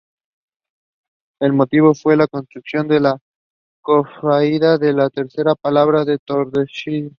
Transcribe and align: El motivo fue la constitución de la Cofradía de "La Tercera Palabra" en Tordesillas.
El 1.41 1.53
motivo 1.53 1.93
fue 1.93 2.15
la 2.17 2.25
constitución 2.25 2.87
de 2.87 3.01
la 3.01 3.19
Cofradía 3.83 4.79
de 4.79 4.93
"La 4.93 5.11
Tercera 5.11 5.53
Palabra" 5.53 6.01
en 6.07 6.17
Tordesillas. 6.25 7.09